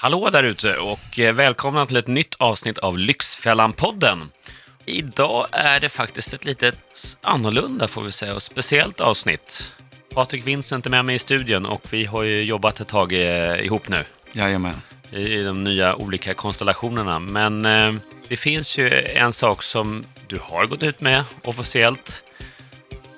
[0.00, 4.28] Hallå där ute och eh, välkomna till ett nytt avsnitt av Lyxfällan-podden.
[4.84, 9.72] Idag är det faktiskt ett litet annorlunda får vi säga och speciellt avsnitt.
[10.14, 13.64] Patrik Vincent är med mig i studion och vi har ju jobbat ett tag eh,
[13.64, 14.74] ihop nu Jajamän.
[15.10, 17.18] i de nya olika konstellationerna.
[17.18, 17.94] Men eh,
[18.28, 22.22] det finns ju en sak som du har gått ut med officiellt,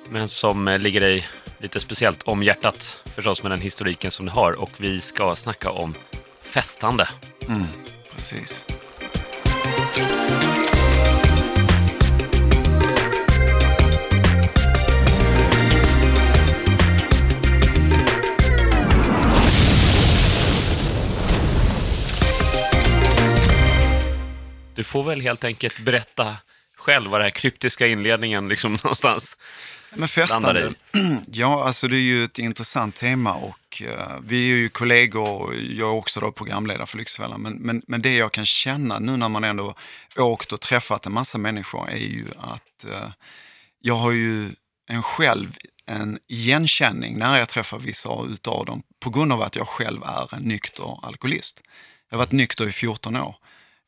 [0.08, 1.28] men som ligger dig
[1.58, 4.52] lite speciellt om hjärtat förstås med den historiken som du har.
[4.52, 5.94] Och vi ska snacka om
[6.50, 7.08] festande.
[7.48, 7.66] Mm,
[8.12, 8.64] precis.
[24.74, 26.36] Du får väl helt enkelt berätta
[26.76, 29.36] själv vad den här kryptiska inledningen liksom någonstans
[29.94, 30.74] Men festande,
[31.32, 35.54] ja alltså det är ju ett intressant tema och eh, vi är ju kollegor och
[35.54, 37.40] jag är också då programledare för Lyxfällan.
[37.40, 39.74] Men, men, men det jag kan känna nu när man ändå
[40.16, 43.10] åkt och träffat en massa människor är ju att eh,
[43.80, 44.50] jag har ju
[44.88, 45.56] en själv
[45.86, 50.34] en igenkänning när jag träffar vissa utav dem på grund av att jag själv är
[50.34, 51.62] en nykter alkoholist.
[52.08, 53.36] Jag har varit nykter i 14 år.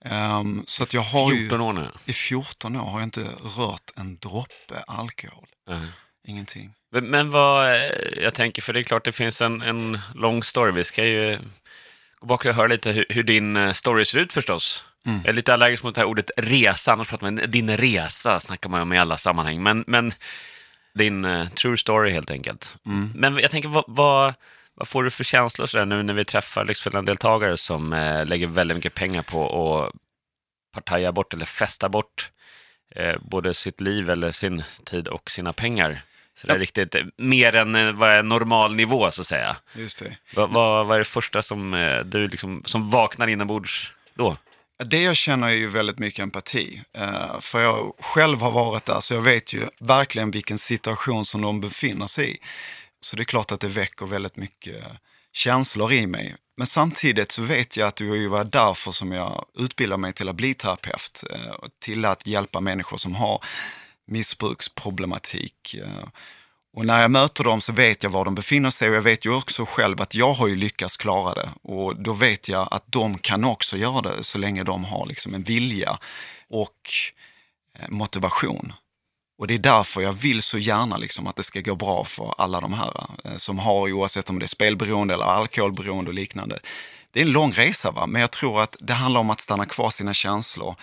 [0.04, 1.88] Ehm, så att jag har 14 ju, år nu.
[2.06, 5.46] i 14 år har jag inte rört en droppe alkohol.
[5.66, 5.80] Ja.
[6.24, 6.74] Ingenting.
[6.90, 10.72] Men, vad, eh, jag tänker, för det är klart det finns en, en lång story.
[10.72, 11.38] Vi ska ju
[12.18, 14.84] gå bak och höra lite hur, hur din eh, story ser ut förstås.
[15.06, 15.18] Mm.
[15.20, 18.70] Jag är lite allergisk mot det här ordet resa, annars pratar man din resa, snackar
[18.70, 19.62] man ju om i alla sammanhang.
[19.62, 20.14] Men, men
[20.94, 22.76] din eh, true story helt enkelt.
[22.86, 23.10] Mm.
[23.14, 24.34] Men jag tänker, vad, vad,
[24.74, 28.76] vad får du för känslor sådär nu när vi träffar Lyxfällan-deltagare som eh, lägger väldigt
[28.76, 29.92] mycket pengar på att
[30.74, 32.30] partaja bort eller festa bort
[32.94, 36.00] eh, både sitt liv eller sin tid och sina pengar?
[36.34, 36.62] Så det är Ja.
[36.62, 39.56] riktigt eh, mer än eh, vad är normal nivå så att säga.
[39.74, 40.16] Just det.
[40.34, 44.36] Vad, vad, vad är det första som eh, du liksom, som vaknar inombords då?
[44.84, 46.82] Det jag känner är ju väldigt mycket empati.
[47.40, 51.60] För jag själv har varit där, så jag vet ju verkligen vilken situation som de
[51.60, 52.38] befinner sig i.
[53.04, 54.84] Så det är klart att det väcker väldigt mycket
[55.32, 56.36] känslor i mig.
[56.56, 60.28] Men samtidigt så vet jag att det ju var därför som jag utbildade mig till
[60.28, 61.24] att bli terapeut.
[61.30, 63.44] Eh, till att hjälpa människor som har
[64.06, 65.74] missbruksproblematik.
[65.74, 66.08] Eh.
[66.76, 69.24] Och när jag möter dem så vet jag var de befinner sig och jag vet
[69.24, 71.48] ju också själv att jag har ju lyckats klara det.
[71.62, 75.34] Och då vet jag att de kan också göra det så länge de har liksom
[75.34, 75.98] en vilja
[76.48, 76.90] och
[77.78, 78.72] eh, motivation.
[79.42, 82.34] Och det är därför jag vill så gärna liksom att det ska gå bra för
[82.38, 86.58] alla de här eh, som har, oavsett om det är spelberoende eller alkoholberoende och liknande.
[87.10, 88.06] Det är en lång resa, va?
[88.06, 90.74] men jag tror att det handlar om att stanna kvar sina känslor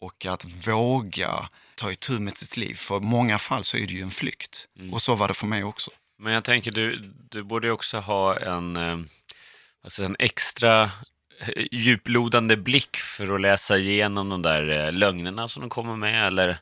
[0.00, 2.74] och att våga ta itu med sitt liv.
[2.74, 4.66] För i många fall så är det ju en flykt.
[4.92, 5.90] Och så var det för mig också.
[6.18, 8.98] Men jag tänker, du, du borde också ha en, eh,
[9.84, 15.70] alltså en extra eh, djuplodande blick för att läsa igenom de där lögnerna som de
[15.70, 16.26] kommer med.
[16.26, 16.58] Eller,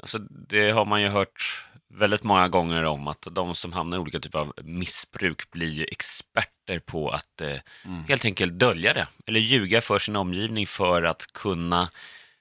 [0.00, 4.00] alltså, det har man ju hört väldigt många gånger om att de som hamnar i
[4.00, 7.58] olika typer av missbruk blir ju experter på att eh,
[8.08, 9.06] helt enkelt dölja det.
[9.26, 11.90] Eller ljuga för sin omgivning för att kunna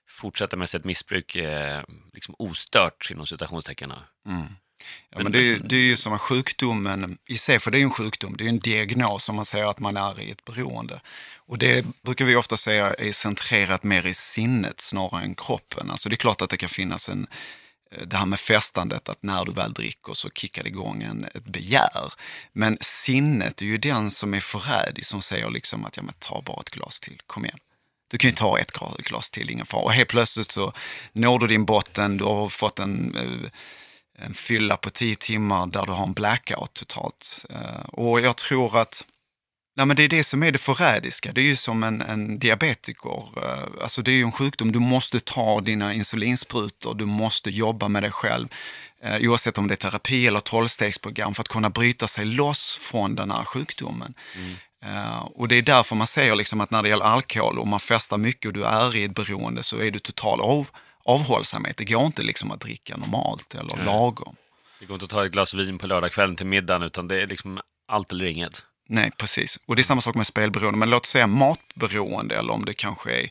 [0.08, 1.84] fortsätta med sitt missbruk eh,
[2.14, 3.90] liksom ostört, inom citationstecken.
[4.26, 4.32] Ja,
[5.24, 7.80] men det, är, ju- det är ju som en sjukdomen i sig, för det är
[7.80, 10.32] ju en sjukdom, det är ju en diagnos om man säger att man är i
[10.32, 11.02] ett beroende.
[11.38, 15.92] Och det brukar vi ofta säga är centrerat mer i sinnet snarare än kroppen.
[15.92, 17.28] Alltså det är klart att det kan finnas en,
[17.92, 21.24] eh, det här med festandet, att när du väl dricker så kickar det igång en,
[21.36, 22.14] ett begär.
[22.54, 26.42] Men sinnet är ju den som är förrädig, som säger liksom att ja, men ta
[26.42, 27.60] bara ett glas till, kom igen.
[28.12, 29.82] Du kan ju ta ett glas- glas till, ingen fara.
[29.82, 30.74] Och helt plötsligt så
[31.14, 33.50] når du din botten, du har fått en eh,
[34.26, 37.46] en fylla på tio timmar där du har en blackout totalt.
[37.50, 39.06] Eh, Och jag tror att
[39.76, 41.32] Nej, men det är det som är det förrädiska.
[41.34, 43.44] Det är ju som en, en diabetiker.
[43.44, 44.72] Eh, Alltså det är ju en sjukdom.
[44.72, 46.96] Du måste ta dina insulinsprutor.
[46.96, 48.48] Du måste jobba med dig själv.
[49.04, 53.16] Eh, oavsett om det är terapi eller tolvstegsprogram för att kunna bryta sig loss från
[53.16, 54.14] den här sjukdomen.
[54.86, 57.80] Eh, och det är därför man säger liksom att när det gäller alkohol, om man
[57.80, 60.70] festar mycket och du är i ett beroende så är du total av,
[61.10, 61.78] avhållsamhet.
[61.78, 63.86] Det går inte liksom att dricka normalt eller Nej.
[63.86, 64.36] lagom.
[64.80, 67.28] Det går inte att ta ett glas vin på lördagskvällen till middagen, utan det är
[67.28, 68.64] liksom allt eller inget.
[68.88, 69.60] Nej, precis.
[69.66, 70.80] Och det är samma sak med spelberoende.
[70.80, 73.30] Men låt säga matberoende eller om det kanske är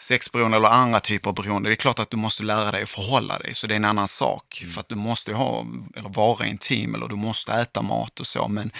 [0.00, 1.68] sexberoende eller andra typer av beroende.
[1.68, 3.84] Det är klart att du måste lära dig att förhålla dig, så det är en
[3.84, 4.64] annan sak.
[4.74, 5.66] För att du måste ha,
[5.96, 8.48] eller vara intim eller du måste äta mat och så.
[8.48, 8.70] Men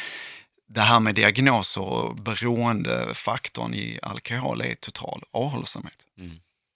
[0.68, 6.06] det här med diagnoser och beroendefaktorn i alkohol är total avhållsamhet.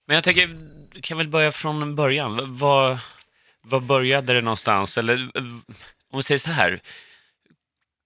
[0.06, 0.46] Men jag tänker,
[0.94, 2.36] du kan väl börja från början.
[2.36, 2.98] V- Vad,
[3.62, 4.98] vad började det någonstans?
[4.98, 5.30] Eller
[6.10, 6.80] om vi säger så här.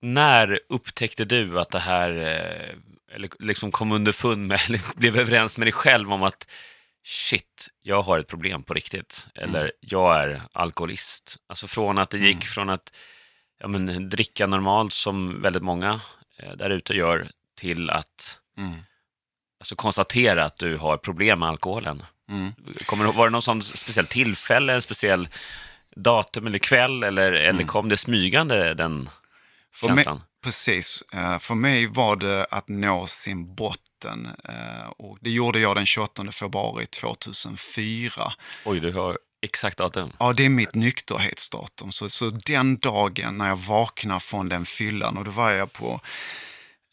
[0.00, 5.58] När upptäckte du att det här eh, eller liksom kom underfund med, eller blev överens
[5.58, 6.50] med dig själv om att
[7.04, 9.26] shit, jag har ett problem på riktigt.
[9.34, 9.70] Eller Mm.
[9.80, 11.36] jag är alkoholist.
[11.48, 12.46] Alltså från att det gick Mm.
[12.46, 12.92] från att
[13.58, 16.00] ja, men, dricka normalt som väldigt många
[16.38, 18.74] eh, där ute gör till att Mm.
[19.66, 22.02] Alltså, konstatera att du har problem med alkoholen.
[22.30, 22.52] Mm.
[22.86, 25.28] Kommer, var det någon sån speciell tillfälle, en speciell
[25.96, 27.66] datum eller kväll eller, eller Mm.
[27.66, 29.10] kom det smygande den
[29.74, 30.22] För mig, känslan?
[30.44, 31.02] precis.
[31.12, 34.28] Eh, För mig var det att nå sin botten.
[34.48, 38.32] eh, Och det gjorde jag den 28 februari 2004.
[38.64, 40.12] Oj, du har exakt datum.
[40.18, 41.92] Ja, det är mitt nykterhetsdatum.
[41.92, 46.00] Så, så den dagen när jag vaknar från den fyllan och då var jag på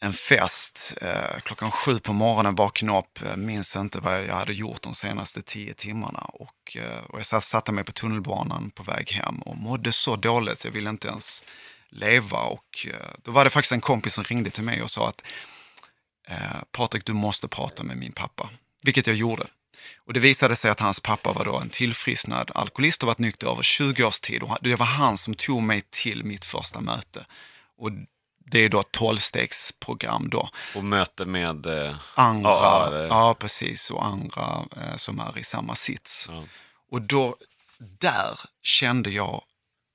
[0.04, 4.52] en fest eh, klockan sju på morgonen, vaknade upp, eh, minns inte vad jag hade
[4.52, 6.18] gjort de senaste tio timmarna.
[6.18, 10.16] Och, eh, och jag satt, satte mig på tunnelbanan på väg hem och mådde så
[10.16, 11.42] dåligt, jag ville inte ens
[11.88, 12.38] leva.
[12.38, 15.22] Och eh, då var det faktiskt en kompis som ringde till mig och sa att
[16.28, 18.50] eh, Patrik, du måste prata med min pappa.
[18.82, 19.46] Vilket jag gjorde.
[20.06, 23.46] Och det visade sig att hans pappa var då en tillfrisknad alkoholist och varit nykter
[23.52, 24.42] över 20 års tid.
[24.42, 27.26] Och det var han som tog mig till mitt första möte.
[27.78, 27.90] Och
[28.44, 30.48] det är då ett tolvstegsprogram då.
[30.74, 31.66] Och möte med...
[31.66, 36.26] Eh, Andra, Ja, ja, det- precis, och andra eh, som är i samma sits.
[36.28, 36.44] ja.
[36.90, 37.36] Och då,
[38.00, 39.42] där kände jag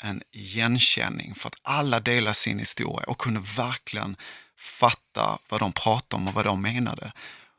[0.04, 4.16] en igenkänning för att alla delar sin historia och kunde verkligen
[4.58, 7.12] fatta vad de pratade om och vad de menade.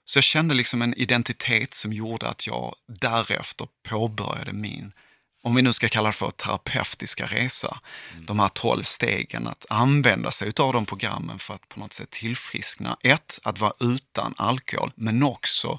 [0.04, 4.92] Så jag kände liksom en identitet som gjorde att jag därefter påbörjade min,
[5.42, 7.80] om vi nu ska kalla det för terapeutiska resa,
[8.26, 12.10] de här tolv stegen, att använda sig av de programmen för att på något sätt
[12.10, 12.96] tillfriskna.
[13.02, 15.78] Ett, att vara utan alkohol, men också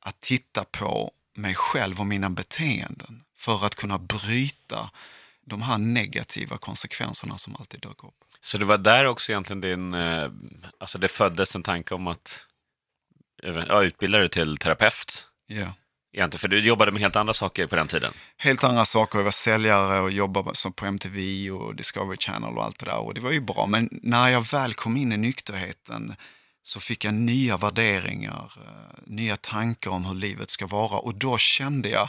[0.00, 4.90] att titta på mig själv och mina beteenden för att kunna bryta
[5.46, 8.14] de här negativa konsekvenserna som alltid dök upp.
[8.40, 9.94] Så det var där också egentligen din...
[9.94, 10.30] Eh,
[10.78, 12.46] alltså det föddes en tanke om att
[13.42, 15.26] ja, utbilda dig till terapeut.
[15.46, 15.72] Ja.
[16.18, 18.14] Egentligen, för du jobbade med helt andra saker på den tiden.
[18.36, 22.64] Helt andra saker, jag var säljare och jobbade som på MTV och Discovery Channel och
[22.64, 23.66] allt det där och det var ju bra.
[23.66, 26.14] Men när jag väl kom in i nykterheten
[26.62, 31.38] så fick jag nya värderingar, eh, nya tankar om hur livet ska vara och då
[31.38, 32.08] kände jag,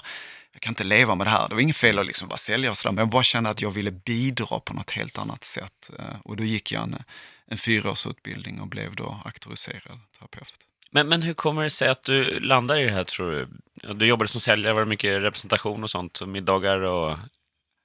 [0.51, 1.49] jag kan inte leva med det här.
[1.49, 3.61] Det var inget fel att liksom vara säljare och sådär, men jag bara kände att
[3.61, 5.89] jag ville bidra på något helt annat sätt.
[5.99, 7.03] Eh, och då gick jag en,
[7.47, 10.59] en fyraårsutbildning och blev då auktoriserad terapeut.
[10.91, 13.47] Men, men hur kommer det sig att du landar i det här, tror du?
[13.93, 17.17] Du jobbade som säljare, var det mycket representation och sånt, och middagar och...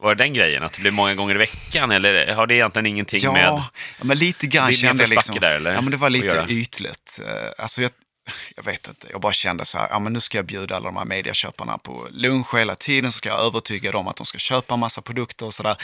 [0.02, 2.86] Var det den grejen, att det blev många gånger i veckan, eller har det egentligen
[2.86, 3.42] ingenting Ja, med...
[3.42, 3.70] ja,
[4.02, 5.34] men lite grann kände jag liksom.
[5.40, 5.72] där, eller?
[5.72, 7.20] Ja, men det var lite ytligt.
[7.26, 7.90] Eh, Alltså jag,
[8.56, 10.84] jag vet inte, jag bara kände så här, ja men nu ska jag bjuda alla
[10.84, 14.38] de här medieköparna på lunch hela tiden, så ska jag övertyga dem att de ska
[14.38, 15.76] köpa massa produkter och sådär.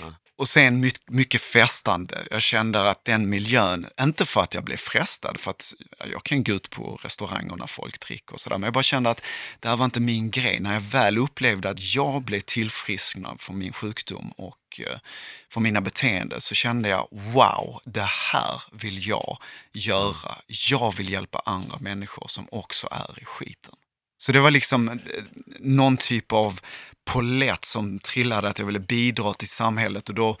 [0.00, 0.14] Ja.
[0.38, 2.26] Och sen mycket festande.
[2.30, 5.74] Jag kände att den miljön, inte för att jag blev frestad, för att
[6.12, 9.10] jag kan gå ut på restauranger när folk dricker och sådär, men jag bara kände
[9.10, 9.22] att
[9.60, 10.60] det här var inte min grej.
[10.60, 14.98] När jag väl upplevde att jag blev tillfrisknad från min sjukdom och eh,
[15.50, 19.38] från mina beteenden så kände jag, wow, det här vill jag
[19.72, 20.38] göra.
[20.70, 23.74] Jag vill hjälpa andra människor som också är i skiten.
[24.18, 24.96] Så det var liksom eh,
[25.60, 26.60] någon typ av
[27.04, 30.36] polett som trillade att jag ville bidra till samhället och då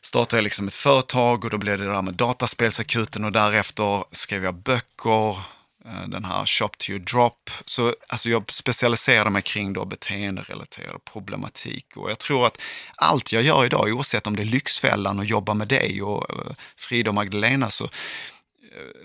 [0.00, 4.04] startade jag liksom ett företag och då blev det det där med dataspelsakuten och därefter
[4.12, 5.30] skrev jag böcker,
[5.84, 7.50] eh, den här Shop to your drop.
[7.64, 12.60] Så alltså jag specialiserade mig kring då beteenderelaterad problematik och jag tror att
[12.96, 16.52] allt jag gör idag, oavsett om det är Lyxfällan och jobba med dig och eh,
[16.76, 17.90] Frida och Magdalena, så, eh,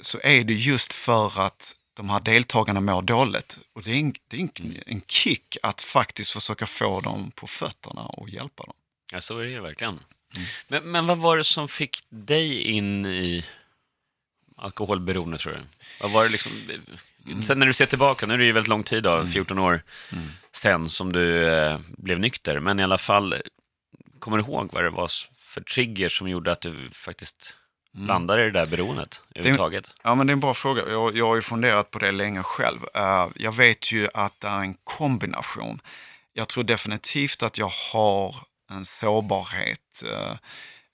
[0.02, 3.60] så är det just för att de här deltagarna mår dåligt.
[3.74, 7.48] Och det är, en, det är en, en kick att faktiskt försöka få dem på
[7.48, 8.74] fötterna och hjälpa dem.
[9.12, 9.94] Ja, så är det ju verkligen.
[9.94, 10.48] Mm.
[10.68, 13.46] Men, men vad var det som fick dig in i
[14.56, 15.60] alkoholberoende, tror du?
[16.02, 16.52] Vad var det liksom...
[17.26, 17.44] Mm.
[17.44, 19.82] Sen när du ser tillbaka, nu är det ju väldigt lång tid, då, 14 år
[20.12, 20.30] Mm.
[20.54, 23.42] sen som du eh, blev nykter, men i alla fall,
[24.20, 27.56] kommer du ihåg vad det var för trigger som gjorde att du faktiskt
[27.96, 28.08] Mm.
[28.08, 29.90] landade i det där beroendet överhuvudtaget?
[30.04, 30.90] Ja, men det är en bra fråga.
[30.90, 32.80] Jag, jag har ju funderat på det länge själv.
[32.96, 35.80] Eh, jag vet ju att det är en kombination.
[36.34, 38.36] Jag tror definitivt att jag har
[38.72, 40.36] en sårbarhet eh,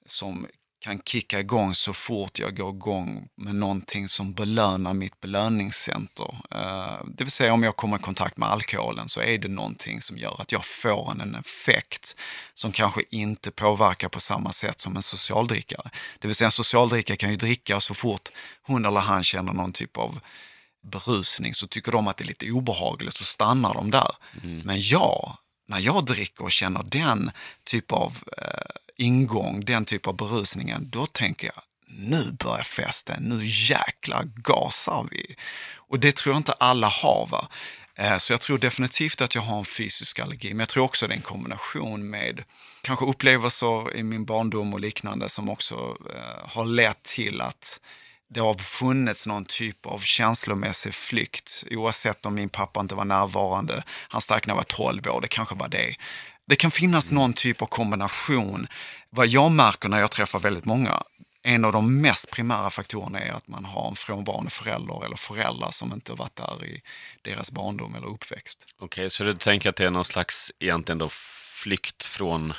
[0.05, 0.47] som
[0.79, 6.35] kan kicka igång så fort jag går igång med någonting som belönar mitt belöningscenter.
[6.51, 10.01] Eh, det vill säga om jag kommer i kontakt med alkoholen så är det någonting
[10.01, 12.15] som gör att jag får en, effekt
[12.53, 15.89] som kanske inte påverkar på samma sätt som en socialdrickare.
[16.19, 18.29] Det vill säga en socialdrickare kan ju dricka så fort
[18.61, 20.19] hon eller han känner någon typ av
[20.83, 24.11] berusning så tycker de att det är lite obehagligt så stannar de där.
[24.63, 25.37] Men jag,
[25.69, 27.31] när jag dricker och känner den
[27.63, 33.39] typ av eh, ingång, den typ av berusningen, då tänker jag nu börjar festen, nu
[33.43, 35.35] jäklar gasar vi.
[35.75, 37.27] Och det tror jag inte alla har.
[37.31, 37.47] Va?
[37.95, 41.07] Eh, så jag tror definitivt att jag har en fysisk allergi, men jag tror också
[41.07, 42.43] det är en kombination med
[42.81, 47.79] kanske upplevelser i min barndom och liknande som också eh, har lett till att
[48.29, 53.83] det har funnits någon typ av känslomässig flykt, oavsett om min pappa inte var närvarande,
[53.87, 55.95] han stack när jag var 12 år, det kanske var det.
[56.47, 58.67] Det kan finnas någon typ av kombination.
[59.09, 61.03] Vad jag märker när jag träffar väldigt många,
[61.43, 65.71] en av de mest primära faktorerna är att man har en frånvarande förälder eller föräldrar
[65.71, 66.81] som inte varit där i
[67.21, 68.65] deras barndom eller uppväxt.
[68.75, 71.09] Okej, okay, så du tänker att det är någon slags egentligen då
[71.63, 72.53] flykt från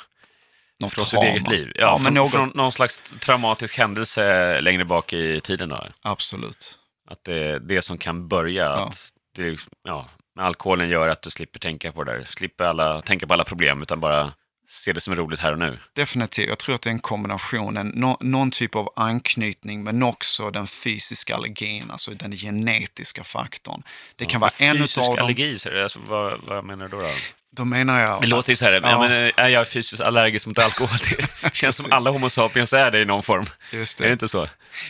[0.81, 1.25] något från trauma.
[1.25, 1.71] sitt eget liv?
[1.75, 5.83] Ja, Ja, från, men något- från någon slags traumatisk händelse längre bak i tiden då?
[6.01, 6.77] Absolut.
[7.09, 8.87] Att det är det som kan börja, Ja.
[8.87, 10.09] att det, ja,
[10.39, 13.81] alkoholen gör att du slipper tänka på det där, slipper alla, tänka på alla problem,
[13.81, 14.33] utan bara
[14.69, 15.77] se det som är roligt här och nu.
[15.95, 16.47] Definitivt.
[16.49, 20.49] Jag tror att det är en kombination, en, nå- någon typ av anknytning men också
[20.51, 23.83] den fysiska allergin, alltså den genetiska faktorn.
[24.15, 25.25] Det kan vara en Fysisk utav dem.
[25.25, 27.07] allergi, är det, alltså, vad, vad menar du då?
[27.55, 27.65] Då?
[27.65, 28.21] Menar jag...
[28.21, 28.99] Det låter ju så här, Ja.
[28.99, 30.97] men, är jag fysiskt allergisk mot alkohol?
[31.41, 33.45] Det känns som alla homo sapiens är det i någon form.
[33.71, 34.13] Just Är det det.
[34.13, 34.47] inte så?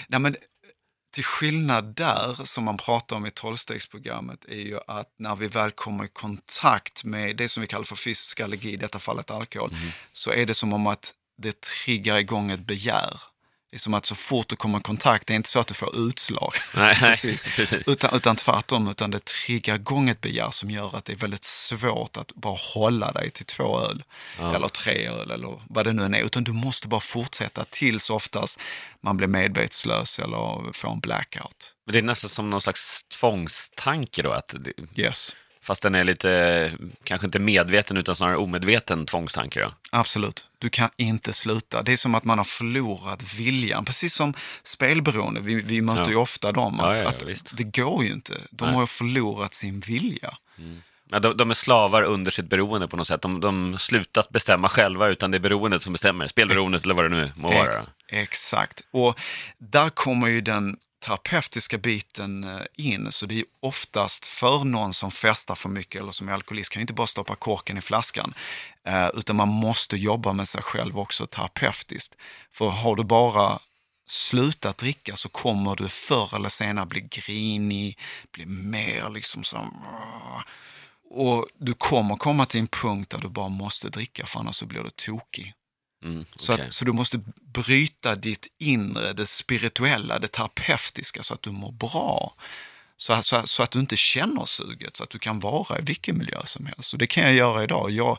[0.07, 0.35] Nej, men
[1.13, 5.71] till skillnad där, som man pratar om i tolvstegsprogrammet, är ju att när vi väl
[5.71, 9.69] kommer i kontakt med det som vi kallar för fysisk allergi, i detta fallet alkohol,
[9.71, 9.91] Mm.
[10.11, 13.21] så är det som om att det triggar igång ett begär.
[13.71, 15.67] Det är som att så fort du kommer i kontakt, det är inte så att
[15.67, 17.43] du får utslag, Nej, Precis.
[17.55, 17.87] precis.
[17.87, 21.43] utan, utan tvärtom, utan det triggar igång ett begär som gör att det är väldigt
[21.43, 24.03] svårt att bara hålla dig till två öl,
[24.39, 24.55] Ja.
[24.55, 28.09] eller tre öl, eller vad det nu än är, utan du måste bara fortsätta tills
[28.09, 28.59] oftast
[29.01, 31.73] man blir medvetslös eller får en blackout.
[31.85, 35.35] Men det är nästan som någon slags tvångstanke då, att det, Yes.
[35.63, 36.71] Fast den är lite,
[37.03, 39.71] kanske inte medveten utan snarare omedveten tvångstanke då.
[39.91, 40.45] Absolut.
[40.59, 41.83] Du kan inte sluta.
[41.83, 43.85] Det är som att man har förlorat viljan.
[43.85, 45.39] Precis som spelberoende.
[45.41, 46.09] Vi, vi möter Ja.
[46.09, 46.79] ju ofta dem.
[46.79, 48.41] Att, ja, ja, att det går ju inte.
[48.51, 48.75] De Nej.
[48.75, 50.37] har förlorat sin vilja.
[51.09, 53.21] Ja, de, de är slavar under sitt beroende på något sätt.
[53.21, 56.27] De, de slutat bestämma själva, utan det är beroendet som bestämmer.
[56.27, 57.85] Spelberoendet eller vad det nu må vara.
[58.07, 58.81] Exakt.
[58.91, 59.19] Och
[59.57, 63.11] där kommer ju den terapeutiska biten eh, in.
[63.11, 66.79] Så det är oftast för någon som festar för mycket eller som är alkoholist kan
[66.79, 68.33] ju inte bara stoppa korken i flaskan.
[68.87, 72.15] Eh, utan man måste jobba med sig själv också terapeutiskt.
[72.51, 73.59] För har du bara
[74.07, 77.99] slutat dricka så kommer du förr eller senare bli grinig,
[78.31, 79.85] bli mer liksom som...
[81.13, 84.65] Och du kommer komma till en punkt där du bara måste dricka för annars så
[84.65, 85.53] blir du tokig.
[86.03, 86.65] Mm, Så, okej.
[86.65, 91.71] att, så du måste bryta ditt inre, det spirituella, det terapeutiska så att du mår
[91.71, 92.33] bra.
[92.97, 95.81] Så, att- så, så att du inte känner suget, så att du kan vara i
[95.81, 96.93] vilken miljö som helst.
[96.93, 97.91] Och det kan jag göra idag.
[97.91, 98.17] Jag,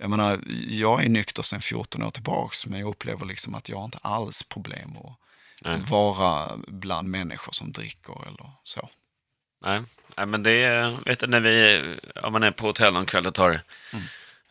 [0.00, 3.76] jag, menar, jag är nykter sedan 14 år tillbaks, men jag upplever liksom att jag
[3.76, 5.12] har inte alls problem att
[5.64, 5.80] Nej.
[5.88, 8.88] vara bland människor som dricker eller så.
[9.64, 9.82] Nej.
[10.16, 11.82] Nej, men det är, vet du, när vi,
[12.22, 13.60] om man är på hotell någon kväll och tar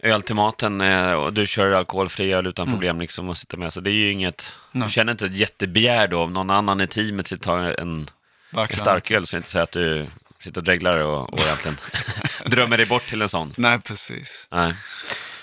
[0.06, 3.74] öl till maten eh, och du kör alkoholfri öl utan problem liksom och sitter med,
[3.74, 4.88] så det är ju inget, Nej.
[4.88, 8.08] du känner inte ett jättebegär då om någon annan i teamet sitter tar en, en
[8.50, 8.80] Verkligen.
[8.80, 10.08] starköl, så inte så att du
[10.40, 11.78] sitter och dreglar och, och egentligen
[12.46, 13.54] drömmer dig bort till en sån.
[13.58, 14.48] Nej, precis.
[14.52, 14.74] Nej.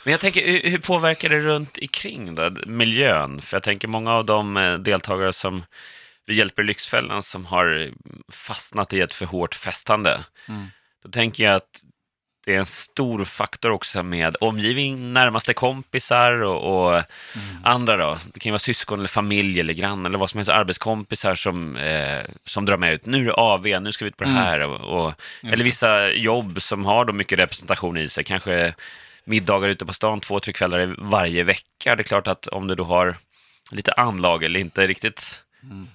[0.05, 3.41] Men jag tänker, hur, hur påverkar det runt omkring då, miljön?
[3.41, 5.65] För jag tänker många av de eh, deltagare som
[6.27, 7.91] vi hjälper i Lyxfällan som har
[8.33, 10.25] fastnat i ett för hårt festande.
[10.49, 10.67] Mm.
[11.05, 11.83] Då tänker jag att
[12.45, 17.03] det är en stor faktor också med omgivning, närmaste kompisar och, och
[17.63, 18.19] andra då.
[18.35, 21.77] Det kan ju vara syskon eller familj eller grannar eller vad som helst, arbetskompisar som,
[21.77, 23.07] eh, som drar med ut.
[23.07, 24.61] Nu är det AV, nu ska vi ut på det här.
[24.61, 28.75] Och, och, eller vissa jobb som har då mycket representation i sig, kanske
[29.25, 31.97] middagar ute på stan två, tre kvällar varje vecka.
[31.97, 33.17] Det är klart att om du då har
[33.71, 35.43] lite anlag eller inte riktigt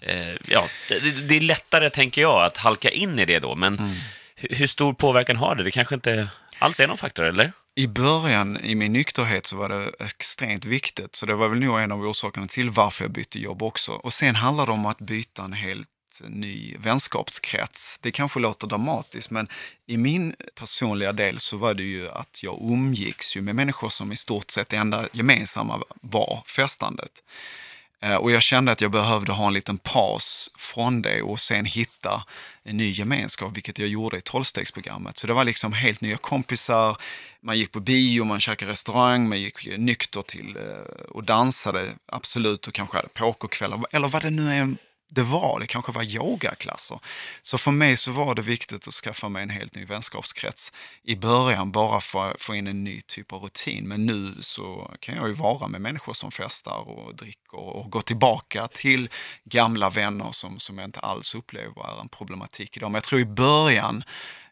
[0.02, 3.80] Eh, ja, det, det är lättare, tänker jag, att halka in i det då, men
[3.80, 3.96] hur,
[4.38, 5.64] hur stor påverkan har det?
[5.64, 6.30] Det kanske inte
[6.60, 7.52] alls är någon faktor, eller?
[7.76, 11.80] I början i min nykterhet så var det extremt viktigt, så det var väl nog
[11.80, 13.92] en av orsakerna till varför jag bytte jobb också.
[13.92, 15.88] Och sen handlar det om att byta en helt
[16.28, 18.00] ny vänskapskrets.
[18.02, 19.48] Det kanske låter dramatiskt, men
[19.86, 24.12] i min personliga del så var det ju att jag umgicks ju med människor som
[24.12, 27.24] i stort sett det enda gemensamma var festandet.
[28.02, 31.66] Eh, och jag kände att jag behövde ha en liten paus från det och sen
[31.66, 32.24] hitta
[32.64, 35.18] en ny gemenskap, vilket jag gjorde i tolvstegsprogrammet.
[35.18, 36.98] Så det var liksom helt nya kompisar,
[37.42, 41.92] man gick på bio, man käkade restaurang, man gick eh, nykter till eh, och dansade,
[42.06, 44.76] absolut, och kanske hade pokerkvällar, eller vad det nu är
[45.10, 45.60] det var.
[45.60, 47.00] Det kanske var yogaklasser.
[47.42, 50.74] Så för mig så var det viktigt att skaffa mig en helt ny vänskapskrets
[51.04, 53.88] i början bara för att få in en ny typ av rutin.
[53.88, 58.02] Men nu så kan jag ju vara med människor som festar och dricker och gå
[58.02, 59.10] tillbaka till
[59.44, 62.92] gamla vänner som, som jag inte alls upplever är en problematik idag.
[62.92, 64.04] Men jag tror i början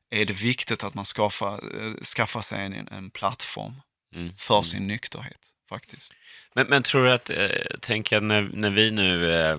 [0.09, 3.81] är det viktigt att man skaffar, eh, skaffar sig en, en plattform
[4.15, 4.35] mm.
[4.37, 4.87] för sin mm.
[4.87, 6.13] nykterhet faktiskt.
[6.53, 7.49] Men, men tror du att, eh,
[7.81, 9.57] tänker när, när vi nu eh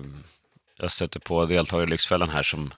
[0.77, 2.73] jag stöter på deltagare i Lyxfällan här som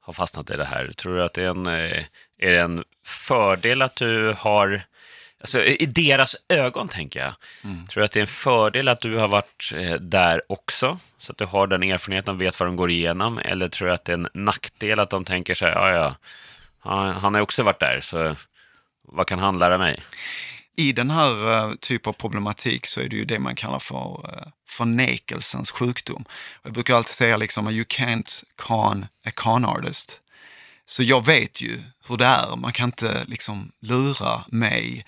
[0.00, 0.90] har fastnat i det här.
[0.96, 2.04] Tror du att det är en, eh,
[2.38, 4.82] är det en fördel att du har,
[5.40, 7.86] alltså, i deras ögon tänker jag, mm.
[7.86, 10.98] tror du att det är en fördel att du har varit eh, där också?
[11.18, 13.38] Så att du har den erfarenheten och vet vad de går igenom?
[13.38, 16.14] Eller tror du att det är en nackdel att de tänker så här, ja ja,
[16.78, 18.36] han, han har också varit där, så
[19.02, 20.02] vad kan han lära mig?
[20.78, 24.48] I den här typen av problematik så är det ju det man kallar för eh,
[24.68, 26.24] förnekelsens sjukdom.
[26.62, 30.20] Jag brukar alltid säga liksom, you can't con a con artist.
[30.86, 32.56] Så jag vet ju hur det är.
[32.56, 35.04] Man kan inte liksom lura mig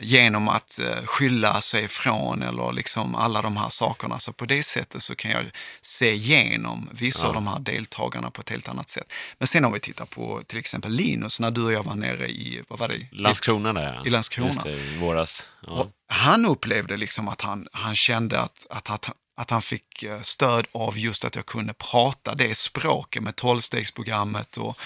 [0.00, 4.18] genom att eh, skylla sig ifrån eller liksom alla de här sakerna.
[4.18, 5.44] Så på det sättet så kan jag
[5.82, 7.28] se igenom vissa ja.
[7.28, 9.12] av de här deltagarna på ett helt annat sätt.
[9.38, 12.28] Men sen om vi tittar på till exempel Linus, när du och jag var nere
[12.28, 13.06] i, vad var det?
[13.12, 14.06] Landskrona där.
[14.06, 14.48] I Landskrona.
[14.48, 15.48] Just det, i våras.
[15.66, 15.88] Ja.
[16.08, 20.66] han upplevde liksom att han, han kände att, att, att, att han fick eh, stöd
[20.72, 24.78] av just att jag kunde prata det språket med tolvstegsprogrammet och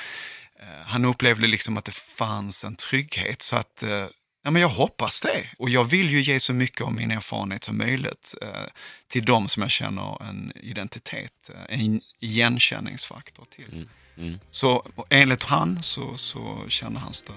[0.61, 3.43] eh, han upplevde liksom att det fanns en trygghet.
[3.43, 3.83] Så att
[4.47, 5.49] Ja, men jag hoppas det.
[5.59, 8.49] Och jag vill ju ge så mycket av min erfarenhet som möjligt eh,
[9.09, 13.73] till de som jag känner en identitet, eh, en igenkänningsfaktor till.
[13.73, 13.89] Mm.
[14.17, 14.39] Mm.
[14.51, 17.37] Så enligt han så, så känner han stöd.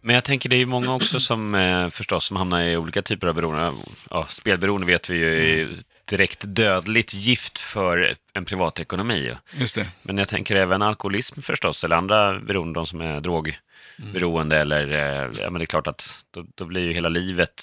[0.00, 3.02] Men jag tänker det är ju många också som eh, förstås som hamnar i olika
[3.02, 3.72] typer av beroende.
[4.10, 5.68] Ja, spelberoende vet vi ju är
[6.04, 9.34] direkt dödligt gift för en privatekonomi.
[9.52, 9.86] Just det.
[10.02, 14.56] Men jag tänker även alkoholism förstås, eller andra beroende, de som är drogberoende.
[14.56, 14.62] Mm.
[14.62, 17.62] Eller, eh, ja, men det är klart att då, då, blir ju hela livet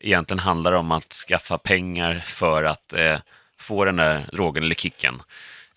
[0.00, 3.18] egentligen handlar om att skaffa pengar för att eh,
[3.58, 5.22] få den där drogen eller kicken.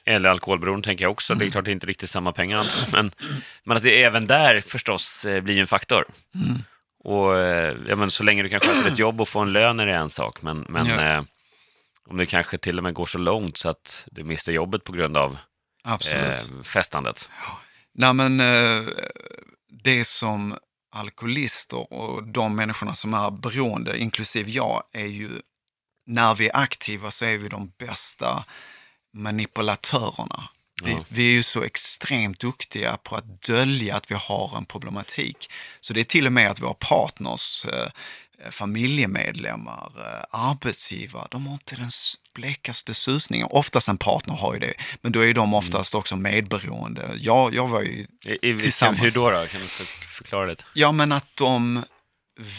[0.06, 1.34] Eller alkoholberoende tänker jag också.
[1.34, 1.40] Mm.
[1.40, 1.52] Det är mm.
[1.52, 3.12] klart det är inte riktigt samma pengar, men,
[3.64, 6.06] men att det även där förstås eh, blir en faktor.
[6.36, 6.64] Mm.
[7.04, 9.80] Och eh, ja, men så länge du kan sköta ditt jobb och få en lön
[9.80, 11.02] är det en sak, men, men ja.
[11.02, 11.24] eh,
[12.10, 14.92] om det kanske till och med går så långt så att du mister jobbet på
[14.92, 15.38] grund av
[16.14, 17.30] eh, festandet.
[17.42, 17.60] Ja.
[17.94, 18.90] Nej, men eh,
[19.84, 20.58] det som
[20.92, 25.42] alkoholister och de människorna som är beroende, inklusive jag, är ju
[26.06, 28.46] när vi är aktiva så är vi de bästa
[29.14, 30.50] manipulatörerna.
[30.84, 31.06] Vi, ja.
[31.08, 35.52] vi, är ju så extremt duktiga på att dölja att vi har en problematik.
[35.80, 37.90] Så det är till och med att våra partners eh,
[38.52, 41.90] familjemedlemmar, eh, arbetsgivare, de har inte den
[42.34, 43.48] blekaste susningen.
[43.52, 45.54] Oftast en partner har ju det, men då är de mm.
[45.54, 47.12] oftast också medberoende.
[47.20, 49.04] Jag, jag var ju I, i, tillsammans.
[49.04, 49.48] Hur då, då?
[49.48, 50.66] Kan du förklara det?
[50.74, 51.84] Ja, men att de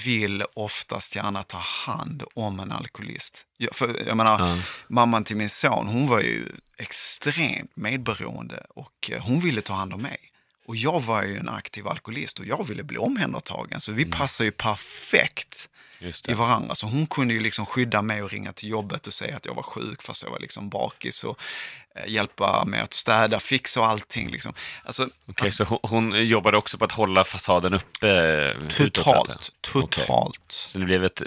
[0.05, 3.47] vill oftast gärna ta hand om en alkoholist.
[3.57, 4.59] Jag, för, jag menar, ja.
[4.89, 9.95] mamman till min son, hon var ju extremt medberoende och eh, hon ville ta hand
[9.95, 10.19] om mig.
[10.67, 13.81] Och jag var ju en aktiv alkoholist och jag ville bli omhändertagen.
[13.81, 14.19] Så vi mm.
[14.19, 15.69] passar ju perfekt
[16.29, 16.75] i varandra.
[16.75, 19.55] Så hon kunde ju liksom skydda mig och ringa till jobbet och säga att jag
[19.55, 21.41] var sjuk fast jag var liksom bakis och
[21.95, 24.31] eh, hjälpa mig att städa, fixa och allting.
[24.31, 24.55] Liksom.
[24.85, 28.09] Alltså, okay, att, så hon, hon, jobbade också på att hålla fasaden uppe?
[28.09, 30.39] Eh, totalt, totalt.
[30.39, 30.39] Okay.
[30.49, 31.23] Så det blev ett,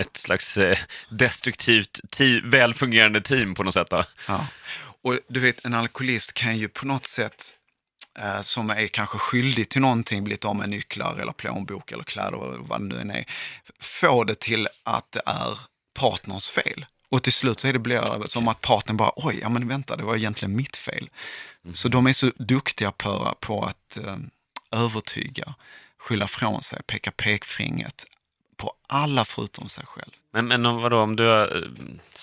[0.00, 0.78] ett slags eh,
[1.10, 3.90] destruktivt, team, välfungerande team på något sätt?
[3.90, 4.04] Då.
[4.28, 4.46] Ja.
[5.02, 7.54] Och du vet, en alkoholist kan ju på något sätt
[8.42, 12.58] som är kanske skyldig till någonting, blivit av med nycklar eller plånbok eller kläder eller
[12.58, 13.24] vad det nu än är,
[13.80, 15.58] få det till att det är
[15.94, 16.86] partners fel.
[17.08, 19.96] Och till slut så är det blir som att partnern bara, oj, ja men vänta,
[19.96, 21.10] det var egentligen mitt fel.
[21.64, 21.74] Mm.
[21.74, 24.16] Så de är så duktiga på, på att eh,
[24.70, 25.54] övertyga,
[25.98, 28.04] skylla från sig, peka pekfingret
[28.56, 30.10] på alla förutom sig själv.
[30.32, 31.70] Men, men vadå, om du har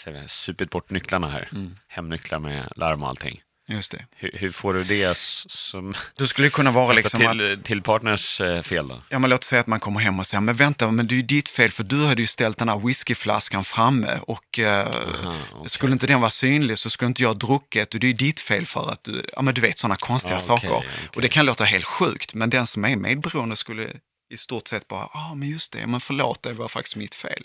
[0.05, 1.75] äh, supit bort nycklarna här, mm.
[1.87, 3.41] hemnycklar med larm och allting.
[3.69, 4.05] Just det.
[4.15, 5.93] Hur, hur, får du det som...
[6.15, 7.63] Det skulle kunna vara liksom till, att...
[7.63, 8.95] Till partners eh, fel då?
[9.09, 11.17] Ja, men låt säga att man kommer hem och säger, men vänta, men det är
[11.17, 15.35] ju ditt fel för du hade ju ställt den här whiskyflaskan framme och eh, Aha,
[15.53, 15.69] okay.
[15.69, 18.13] skulle inte den vara synlig så skulle inte jag ha druckit och det är ju
[18.13, 20.73] ditt fel för att du, ja men du vet sådana konstiga okay, saker.
[20.73, 20.89] Okay.
[21.15, 23.87] Och det kan låta helt sjukt, men den som är medberoende skulle
[24.29, 27.15] i stort sett bara, ja ah, men just det, men förlåt, det var faktiskt mitt
[27.15, 27.43] fel.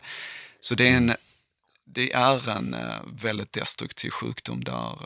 [0.61, 1.15] Så det är en,
[1.87, 4.99] det är en uh, väldigt destruktiv sjukdom där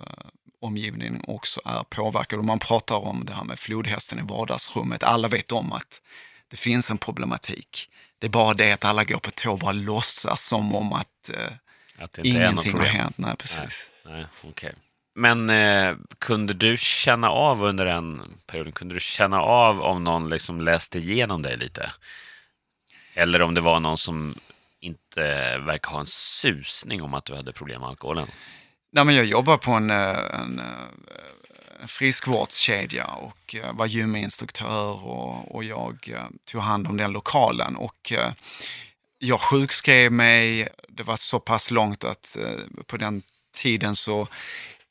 [0.61, 2.39] omgivningen också är påverkad.
[2.39, 5.03] Och man pratar om det här med flodhästen i vardagsrummet.
[5.03, 6.03] Alla vet om att
[6.49, 7.91] det finns en problematik.
[8.19, 11.31] Det är bara det att alla går på tå och bara låtsas som om att,
[11.35, 11.53] eh,
[12.05, 13.19] Att ingenting har hänt.
[13.19, 13.91] Nej, precis.
[14.05, 14.75] Nej, okej.
[15.15, 20.31] Men eh, kunde du känna av under den perioden, kunde du känna av om någon
[20.31, 21.93] liksom läste igenom dig lite?
[23.15, 24.35] Eller om det var någon som
[24.81, 28.29] inte verkar ha en susning om att du hade problem med alkoholen?
[28.91, 35.07] Nej, men jag jobbar på en, eh, en, eh, en friskvårdskedja och eh, var gyminstruktör
[35.07, 37.77] och, och jag tog hand om den lokalen.
[37.77, 38.13] Och
[39.19, 42.37] jag sjukskrev mig, det var så pass långt att
[42.87, 43.23] på den
[43.55, 44.29] tiden så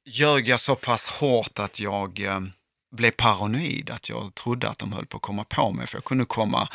[0.06, 2.22] ljög jag så pass hårt att jag
[2.92, 5.88] blev paranoid, att jag trodde att de höll på att komma på mig.
[5.88, 6.70] För jag kunde komma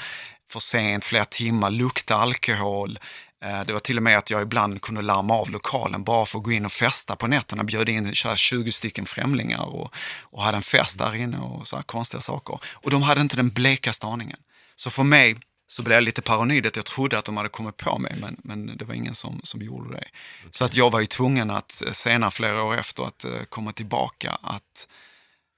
[0.51, 2.99] för sent, flera timmar, lukta alkohol.
[3.43, 6.39] Eh, Det var till och med att jag ibland kunde larma av lokalen bara för
[6.39, 7.65] att gå in och festa på nätterna.
[7.65, 11.67] Bjöd in så här 20 stycken främlingar och, och hade en fest där inne och
[11.67, 12.59] så konstiga saker.
[12.73, 14.39] Och de hade inte den blekaste aningen.
[14.77, 17.77] Så för mig så blev jag lite paranoid att jag trodde att de hade kommit
[17.77, 20.05] på mig, men, men det var ingen som, som gjorde det.
[20.51, 23.73] Så att jag var ju tvungen att eh, senare, flera år efter, att eh, komma
[23.73, 24.89] tillbaka att,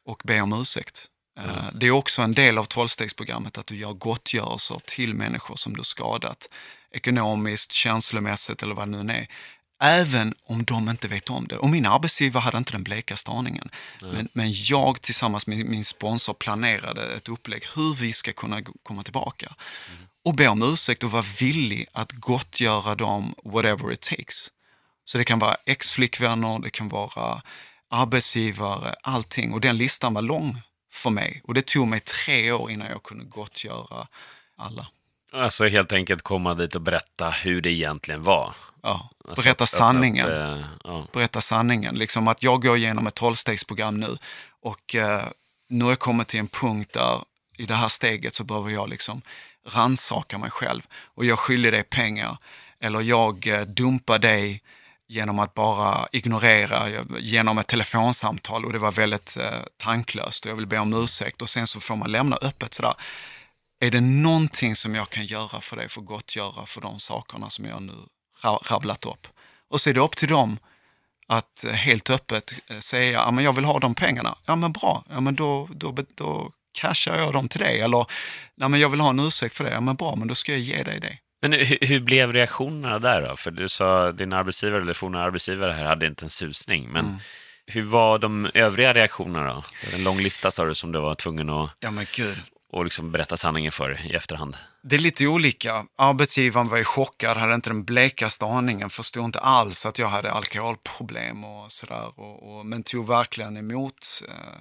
[0.07, 1.07] och be om ursäkt.
[1.41, 5.77] Eh, Det är också en del av tolvstegsprogrammet att du gör gottgörelser till människor som
[5.77, 6.49] du skadat
[6.95, 9.27] ekonomiskt, känslomässigt eller vad det nu är.
[9.83, 11.57] Även om de inte vet om det.
[11.57, 13.69] Och min arbetsgivare hade inte den blekaste aningen.
[14.03, 19.03] Men, men jag tillsammans med min sponsor planerade ett upplägg hur vi ska kunna komma
[19.03, 19.55] tillbaka.
[20.25, 24.51] Och be om ursäkt och vara villig att gottgöra dem whatever it takes.
[25.05, 27.43] Så det kan vara ex-flickvänner, det kan vara
[27.91, 29.53] arbetsgivare, allting.
[29.53, 30.61] Och den listan var lång
[30.93, 31.41] för mig.
[31.45, 34.07] Och det tog mig tre år innan jag kunde gottgöra
[34.57, 34.89] alla.
[35.35, 38.55] Alltså helt enkelt komma dit och berätta hur det egentligen var.
[38.83, 40.27] Ja, Alltså, berätta sanningen.
[40.27, 41.07] Att, eh, ja.
[41.13, 41.95] berätta sanningen.
[41.95, 44.17] Liksom att jag går igenom ett tolvstegsprogram nu
[44.63, 45.25] och eh,
[45.69, 47.21] nu har jag kommit till en punkt där
[47.59, 49.23] i det här steget så behöver jag liksom
[49.69, 52.37] rannsaka mig själv och jag skyller dig pengar
[52.81, 54.63] eller jag eh, dumpar dig
[55.09, 60.57] genom att bara ignorera genom ett telefonsamtal och det var väldigt eh, tanklöst och jag
[60.57, 62.95] vill be om ursäkt och sen så får man lämna öppet sådär.
[63.81, 67.51] Är det någonting som jag kan göra för dig för att gottgöra för de sakerna
[67.51, 67.93] som jag nu
[68.43, 69.27] ra- rabblat upp?
[69.71, 70.59] Och så är det upp till dem
[71.27, 74.37] att eh, helt öppet eh, säga, ja men jag vill ha de pengarna.
[74.47, 77.81] Ja men bra, ja men då, då, då cashar jag dem till dig.
[77.81, 78.07] Eller,
[78.55, 79.71] nej men jag vill ha en ursäkt för det.
[79.71, 81.19] Ja men bra, men då ska jag ge dig det.
[81.43, 83.37] Men hur, hur blev reaktionerna där då?
[83.37, 86.89] För du sa din arbetsgivare eller forna arbetsgivare här hade inte en susning.
[86.93, 87.19] Men Mm.
[87.67, 89.65] hur var de övriga reaktionerna då?
[89.85, 92.37] Det är En lång lista sa du som du var tvungen att Ja men gud
[92.75, 94.57] och liksom berätta sanningen för i efterhand.
[94.83, 95.87] Det är lite olika.
[95.97, 100.33] Arbetsgivaren var ju chockad, hade inte den blekaste aningen, förstod inte alls att jag hade
[100.33, 102.21] alkoholproblem och sådär.
[102.21, 104.61] Och, och, men tog verkligen emot eh,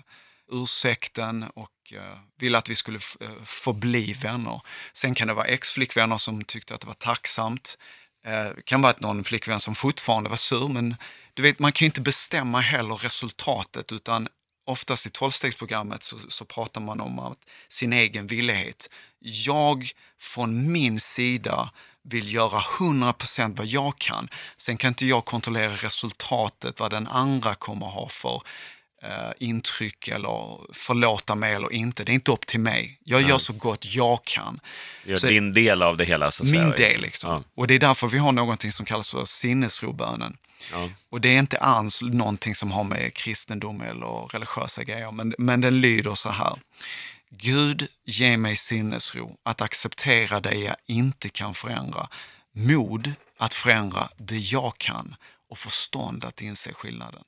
[0.52, 4.62] ursäkten och eh, ville att vi skulle f- eh, förbli vänner.
[4.94, 7.78] Sen kan det vara ex-flickvänner som tyckte att det var tacksamt.
[8.26, 10.96] Eh, kan vara att någon flickvän som fortfarande var sur, men
[11.34, 14.28] du vet, man kan ju inte bestämma heller resultatet, utan
[14.66, 17.38] oftast i tolvstegsprogrammet så, så pratar man om att
[17.70, 18.90] sin egen villighet.
[19.20, 21.72] Jag från min sida
[22.04, 24.30] vill göra 100% vad jag kan.
[24.58, 28.42] Sen kan inte jag kontrollera resultatet, vad den andra kommer ha för
[29.38, 32.04] intryck eller förlåta mig eller inte.
[32.04, 33.00] Det är inte upp till mig.
[33.04, 34.60] Jag gör så gott jag kan.
[35.06, 36.32] Gör Så- din del av det hela.
[36.32, 37.32] Så Min del liksom.
[37.32, 40.38] Ja, Och det är därför vi har någonting som kallas för sinnesrobönen.
[40.72, 40.90] ja.
[41.10, 45.62] Och det är inte alls någonting som har med kristendom eller religiösa grejer, men, men
[45.62, 46.56] den lyder så här.
[47.30, 52.08] Gud, ge mig sinnesro att acceptera det jag inte kan förändra,
[52.56, 55.16] mod att förändra det jag kan
[55.50, 57.24] och förstånd att inse skillnaden.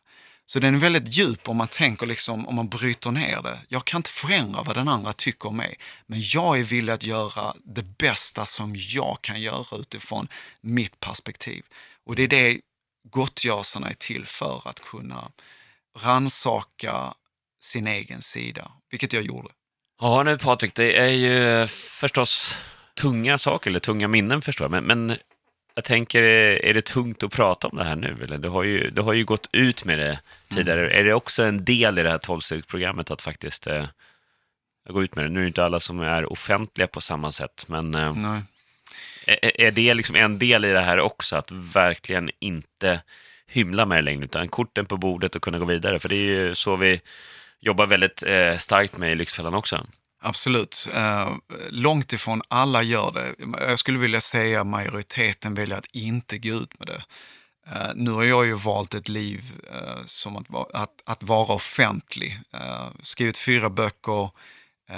[0.46, 3.60] Så den är väldigt djup om man tänker liksom, om man bryter ner det.
[3.68, 7.04] Jag kan inte förändra vad den andra tycker om mig, men jag är villig att
[7.04, 10.28] göra det bästa som jag kan göra utifrån
[10.62, 11.64] mitt perspektiv.
[12.06, 12.60] Och det är det
[13.10, 15.32] gottgörelserna är till för, att kunna
[16.00, 17.14] ransaka
[17.62, 19.50] sin egen sida, vilket jag gjorde.
[20.02, 22.56] ja, nu Patrik, det är ju förstås
[22.96, 24.84] tunga saker, eller tunga minnen förstår jag.
[24.84, 25.18] Men, men
[25.76, 28.18] jag tänker, är det tungt att prata om det här nu?
[28.24, 28.38] Eller?
[28.38, 30.80] Du, har ju, du har ju gått ut med det tidigare.
[30.80, 31.00] Mm.
[31.00, 33.86] Är det också en del i det här tolvstegsprogrammet att faktiskt eh,
[34.90, 35.30] gå ut med det?
[35.30, 38.40] Nu är det inte alla som är offentliga på samma sätt, men eh,
[39.26, 41.36] är, är det liksom en del i det här också?
[41.36, 43.02] Att verkligen inte
[43.48, 46.00] hymla med det längre, utan korten på bordet och kunna gå vidare.
[46.00, 47.02] För det är ju så vi
[47.60, 49.88] jobbar väldigt eh, starkt med i Lyxfällan också.
[50.26, 50.88] Absolut.
[50.94, 51.34] Eh,
[51.70, 53.36] långt ifrån alla gör det.
[53.66, 57.04] Jag skulle vilja säga majoriteten väljer att inte gå ut med det.
[57.68, 62.40] Eh, nu har jag ju valt ett liv eh, som att, att, att vara offentlig.
[63.02, 64.30] Skrivit fyra böcker,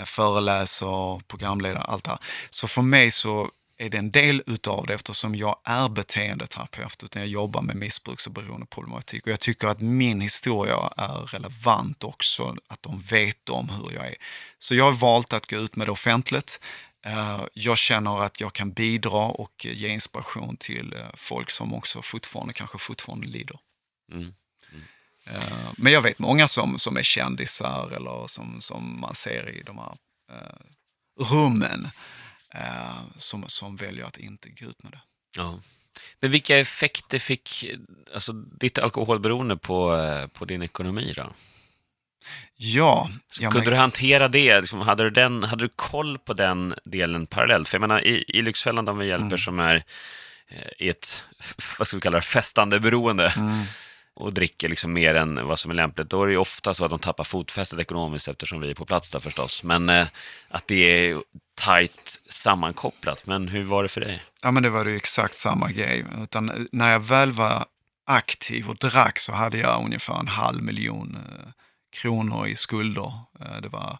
[0.06, 2.20] föreläser, programledare, allt det här.
[2.50, 7.22] Så för mig så är det en del utav det eftersom jag är beteendeterapeut utan
[7.22, 9.26] jag jobbar med missbruks och beroendeproblematik.
[9.26, 14.08] Och jag tycker att min historia är relevant också, att de vet om hur jag
[14.08, 14.16] är.
[14.60, 16.60] Så jag har valt att gå ut med det offentligt.
[17.06, 22.02] Eh, jag känner att jag kan bidra och ge inspiration till eh, folk som också
[22.02, 23.60] fortfarande kanske fortfarande lider.
[24.12, 24.34] Mm.
[24.72, 24.84] Mm.
[25.78, 29.78] Men jag vet många som, som är kändisar eller som, som man ser i de
[29.78, 29.98] här
[31.20, 31.90] rummen
[32.58, 35.02] eh, som, som väljer att inte gå ut med det.
[35.38, 35.60] Ja.
[36.20, 37.66] Men vilka effekter fick
[38.14, 41.30] alltså, ditt alkoholberoende på, eh, på din ekonomi då?
[42.56, 43.10] Ja.
[43.40, 43.74] ja Kunde men...
[43.74, 44.62] du hantera det?
[44.62, 47.70] Liksom, hade, du den, hade du koll på den delen parallellt?
[47.70, 49.38] För jag menar, i, i Lyxfällan, de vi hjälper mm.
[49.38, 49.84] som är
[50.48, 51.24] eh, i ett,
[51.78, 53.64] vad ska vi kalla det, festande beroende, mm
[54.18, 56.86] och dricker liksom mer än vad som är lämpligt, då är det ju ofta så
[56.86, 59.64] att de tappar fotfästet ekonomiskt eftersom vi är på plats där förstås.
[59.64, 60.08] Men eh,
[60.50, 61.18] att det är
[61.56, 63.28] tajt sammankopplat.
[63.28, 64.24] Men hur var det för dig?
[64.42, 66.06] Ja, men det var ju exakt samma grej.
[66.24, 67.66] Utan eh, när jag väl var
[68.06, 71.48] aktiv och drack så hade jag ungefär en halv miljon eh,
[72.02, 73.14] kronor i skulder.
[73.40, 73.98] Eh, det var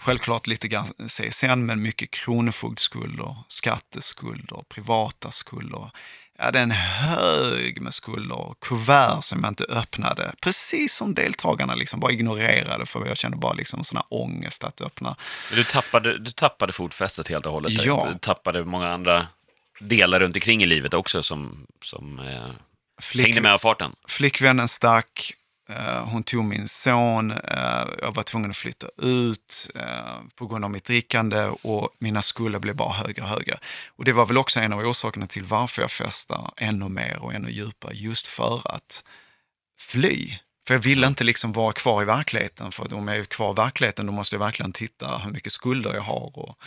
[0.00, 5.90] självklart lite grann CSN, men mycket kronofogdskulder, skatteskulder, privata skulder
[6.38, 10.32] jag hade en hög med skulder och kuvert som jag inte öppnade.
[10.40, 14.80] Precis som deltagarna liksom bara ignorerade för jag kände bara liksom sån här ångest att
[14.80, 15.16] öppna.
[15.54, 17.84] Du tappade, du tappade fotfästet helt och hållet?
[17.84, 18.08] Ja.
[18.12, 19.26] Du tappade många andra
[19.80, 22.50] delar runt omkring i livet också som, som eh,
[23.02, 23.92] Flick, hängde med av farten?
[24.08, 25.34] Flickvännen stack,
[26.04, 30.70] hon tog min son, eh, jag var tvungen att flytta ut eh, på grund av
[30.70, 33.58] mitt drickande och mina skulder blev bara högre och högre.
[33.88, 37.34] Och det var väl också en av orsakerna till varför jag festade ännu mer och
[37.34, 39.04] ännu djupare, just för att
[39.78, 40.38] fly.
[40.66, 43.54] För jag ville inte liksom vara kvar i verkligheten, för om jag är kvar i
[43.54, 46.38] verkligheten då måste jag verkligen titta hur mycket skulder jag har.
[46.38, 46.58] Och,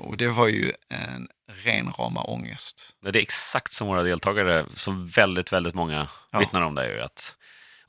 [0.00, 1.28] och det var ju en
[1.64, 2.92] ren rama ångest.
[3.02, 6.88] Det är exakt som våra deltagare, som väldigt, väldigt många vittnar om det.
[6.88, 7.36] Ju, att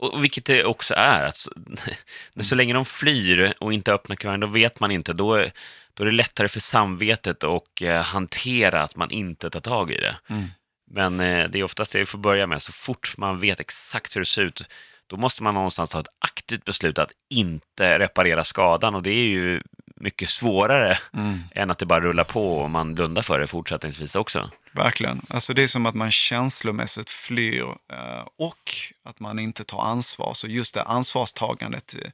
[0.01, 1.51] och vilket det också är, att så,
[2.41, 5.45] så länge de flyr och inte öppnar kuverten, då vet man inte, då,
[5.93, 9.97] då är det lättare för samvetet att eh, hantera att man inte tar tag i
[9.97, 10.17] det.
[10.27, 10.47] Mm.
[10.91, 14.15] Men eh, det är oftast det vi får börja med, så fort man vet exakt
[14.15, 14.63] hur det ser ut,
[15.07, 19.27] då måste man någonstans ta ett aktivt beslut att inte reparera skadan och det är
[19.27, 19.61] ju
[20.01, 21.39] mycket svårare mm.
[21.55, 24.51] än att det bara rullar på och man blundar för det fortsättningsvis också.
[24.71, 25.21] Verkligen.
[25.29, 30.33] Alltså det är som att man känslomässigt flyr eh, och att man inte tar ansvar.
[30.33, 32.11] Så just det ansvarstagandet eh,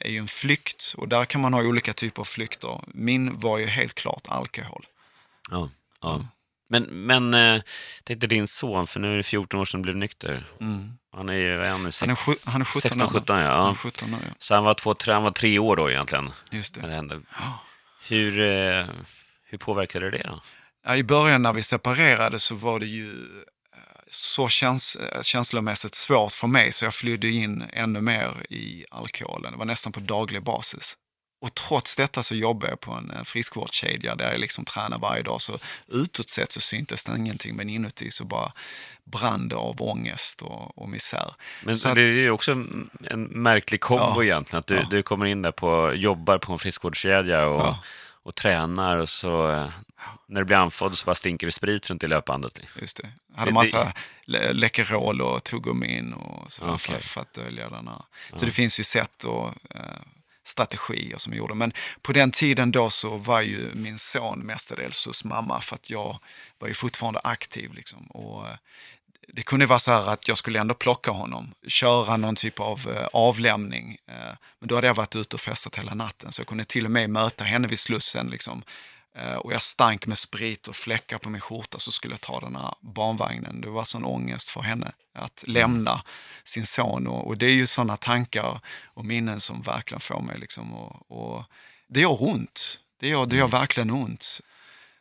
[0.00, 2.80] är ju en flykt och där kan man ha olika typer av flykter.
[2.86, 4.86] Min var ju helt klart alkohol.
[5.50, 6.14] Ja, ja.
[6.14, 6.26] Mm.
[6.68, 7.62] Men, men äh,
[8.04, 10.44] tänkte din son, för nu är det 14 år sedan du blev nykter.
[10.60, 10.97] Mm.
[11.18, 13.50] Han är ju är han, han, är, han är 17 16, 17 ja.
[13.50, 14.34] Han är 17 år, ja.
[14.38, 16.30] Så han var, två, tre, han var tre år då egentligen.
[16.50, 16.80] Just det.
[16.80, 17.20] När det hände.
[18.08, 18.86] Hur, eh,
[19.44, 20.42] hur påverkade det då?
[20.86, 23.78] Ja, I början när vi separerade så var det ju eh,
[24.10, 29.52] så käns eh, känslomässigt svårt för mig så jag flydde in ännu mer i alkoholen.
[29.52, 30.96] Det var nästan på daglig basis.
[31.40, 35.40] Och trots detta så jobbar jag på en friskvårdskedja där jag liksom tränar varje dag.
[35.40, 38.52] Så utåt sett så syntes det ingenting, men inuti så bara
[39.04, 41.34] brann det av ångest och, och misär.
[41.64, 44.86] Men så det är ju också en märklig kombo ja, egentligen, att du, ja.
[44.90, 47.78] du kommer in där på, jobbar på en friskvårdskedja och, ja.
[48.22, 49.70] och tränar och så eh,
[50.26, 52.60] när du blir andfådd så bara stinker det sprit runt i löpbandet.
[52.80, 53.08] Just det.
[53.32, 53.92] Jag hade massa
[54.52, 57.00] Läkerol och tuggummin och sådär okay.
[57.00, 58.02] för, att dölja den här.
[58.34, 59.80] Så det finns ju sätt att eh,
[60.48, 61.54] strategier som gjorde.
[61.54, 65.90] Men på den tiden då så var ju min son mestadels hos mamma för att
[65.90, 66.18] jag
[66.58, 67.74] var ju fortfarande aktiv.
[67.74, 68.06] Liksom.
[68.06, 68.54] Och eh,
[69.34, 72.90] det kunde vara så här att jag skulle ändå plocka honom, köra någon typ av
[72.96, 73.96] eh, avlämning.
[74.06, 76.84] Eh, men då hade jag varit ute och festat hela natten så jag kunde till
[76.84, 78.26] och med möta henne vid Slussen.
[78.26, 78.62] Liksom,
[79.36, 82.56] och jag stank med sprit och fläckar på min skjorta så skulle jag ta den
[82.56, 83.60] här barnvagnen.
[83.60, 85.54] Det var sån ångest för henne att mm.
[85.54, 86.02] lämna
[86.44, 87.06] sin son.
[87.06, 90.74] Och, och det är ju sådana tankar och minnen som verkligen får mig liksom.
[90.74, 91.44] Och, och
[91.88, 92.78] det gör ont.
[93.00, 93.60] Det gör, det gör mm.
[93.60, 94.40] verkligen ont.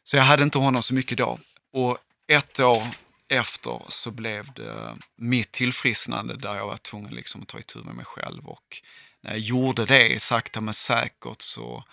[0.03, 1.39] Så jag hade inte honom så mycket då.
[1.73, 2.83] Och ett år
[3.27, 7.95] efter så blev det mitt tillfrisknande där jag var tvungen liksom att ta itu med
[7.95, 8.47] mig själv.
[8.47, 8.81] Och
[9.21, 11.83] när jag gjorde det sakta men säkert så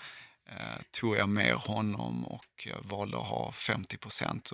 [0.49, 4.53] eh, tog jag med honom och valde att ha 50 procent.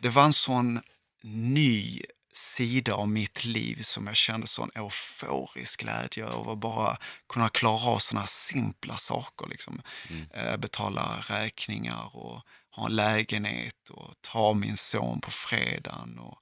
[0.00, 0.80] Det var en sån
[1.22, 2.00] ny
[2.36, 6.54] sida av mitt liv som jag kände sån euforisk glädje över.
[6.56, 6.96] bara
[7.28, 9.46] kunna klara av såna simpla saker.
[9.46, 9.82] Liksom.
[10.10, 10.26] Mm.
[10.30, 16.18] Eh, betala räkningar och ha en lägenhet och ta min son på fredagen.
[16.18, 16.38] Och,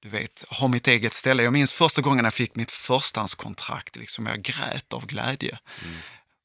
[0.00, 1.42] du vet, ha mitt eget ställe.
[1.42, 5.58] Jag minns första gången jag fick mitt förstahandskontrakt, liksom, jag grät av glädje.
[5.84, 5.96] Mm.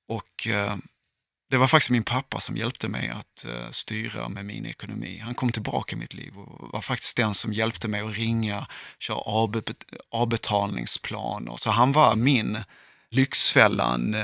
[0.08, 0.78] Och eh,
[1.50, 5.22] det var faktiskt min pappa som hjälpte mig att uh, styra med min ekonomi.
[5.24, 8.68] Han kom tillbaka i mitt liv och var faktiskt den som hjälpte mig att ringa,
[9.00, 9.62] köra av,
[10.12, 11.56] avbetalningsplaner.
[11.58, 12.58] Så han var min
[13.12, 14.22] Lyxfällan uh,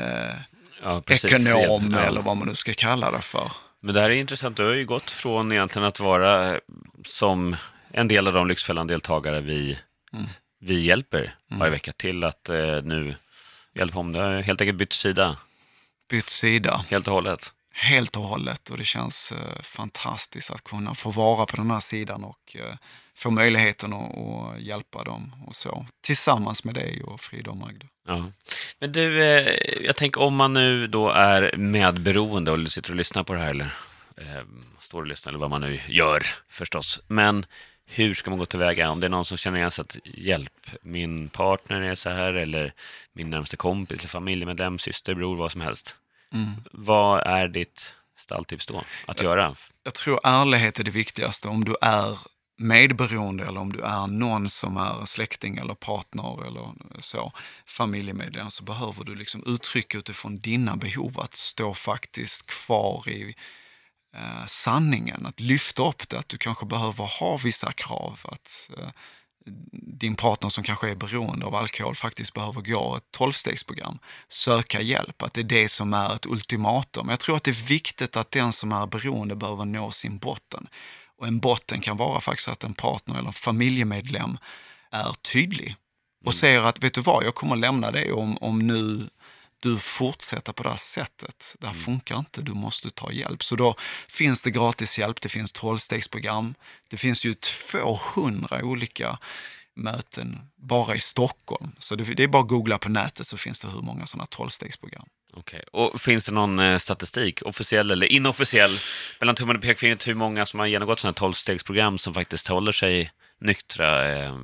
[0.83, 1.99] ja, ekonom ja.
[1.99, 3.51] eller vad man nu ska kalla det för.
[3.79, 4.57] Men det här är intressant.
[4.57, 6.59] Du har ju gått från egentligen att vara
[7.05, 7.55] som
[7.91, 9.79] en del av de Lyxfällan-deltagare vi,
[10.13, 10.25] mm.
[10.59, 11.71] vi hjälper varje mm.
[11.71, 13.15] vecka till att eh, nu
[13.75, 14.11] hjälpa om.
[14.11, 15.37] Du har helt enkelt bytt sida.
[16.11, 16.85] Bytt sida.
[16.89, 17.53] Helt och hållet.
[17.73, 21.79] Helt och hållet och det känns eh, fantastiskt att kunna få vara på den här
[21.79, 22.75] sidan och eh,
[23.15, 25.85] få möjligheten att, att, hjälpa dem och så.
[26.01, 27.85] Tillsammans med dig och Frida och Magda.
[28.07, 28.25] Ja.
[28.79, 29.47] Men du, eh,
[29.85, 33.49] jag tänker om man nu då är medberoende och sitter och lyssnar på det här
[33.49, 33.69] eller
[34.79, 37.01] står och lyssnar eller vad man nu gör förstås.
[37.07, 37.45] Men
[37.93, 38.89] hur ska man gå tillväga?
[38.89, 42.33] Om det är någon som känner igen sig att hjälp, min partner är så här
[42.33, 42.73] eller
[43.13, 45.95] min närmaste kompis, eller familjemedlem, syster, bror, vad som helst.
[46.33, 46.51] Mm.
[46.71, 49.55] Vad är ditt stalltips då att jag, göra?
[49.83, 51.47] Jag tror ärlighet är det viktigaste.
[51.47, 52.17] Om du är
[52.57, 57.31] medberoende eller om du är någon som är släkting eller partner eller så,
[57.65, 63.35] familjemedlem, så behöver du liksom uttrycka utifrån dina behov att stå faktiskt kvar i
[64.15, 68.19] eh, sanningen, att lyfta upp det, att du kanske behöver ha vissa krav.
[68.23, 68.89] Att eh,
[69.99, 75.21] din partner som kanske är beroende av alkohol faktiskt behöver gå ett tolvstegsprogram, söka hjälp,
[75.21, 77.09] att det är det som är ett ultimatum.
[77.09, 80.67] Jag tror att det är viktigt att den som är beroende behöver nå sin botten.
[81.17, 84.37] Och en botten kan vara faktiskt att en partner eller en familjemedlem
[84.91, 85.75] är tydlig
[86.21, 86.39] och mm.
[86.39, 89.09] säger att, vet du vad, jag kommer lämna dig om, om nu
[89.61, 91.55] du fortsätter på det här sättet.
[91.59, 91.85] Det här mm.
[91.85, 93.43] funkar inte, du måste ta hjälp.
[93.43, 93.75] Så då
[94.07, 96.55] finns det gratis hjälp, det finns tolvstegsprogram.
[96.89, 99.19] Det finns ju 200 olika
[99.75, 101.71] möten bara i Stockholm.
[101.79, 104.25] Så det, det är bara att googla på nätet så finns det hur många sådana
[104.25, 105.07] tolvstegsprogram.
[105.33, 108.79] Okej, och finns det någon eh, statistik, officiell eller inofficiell,
[109.19, 113.11] mellan tummen och pekfingret hur många som har genomgått sådana tolvstegsprogram som faktiskt håller sig
[113.39, 114.35] nyktra eh,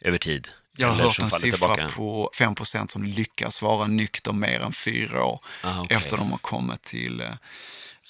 [0.00, 0.48] över tid?
[0.80, 1.88] Jag har hört en siffra tillbaka.
[1.96, 5.96] på 5% som lyckas vara nykter mer än fyra år ah, okay.
[5.96, 7.26] efter de har kommit till eh,